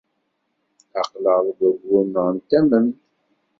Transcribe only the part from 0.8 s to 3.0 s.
Aql-aɣ deg wayyur-nneɣ n tamemt.